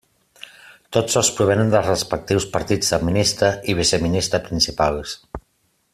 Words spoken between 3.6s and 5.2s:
i Viceministre Principals.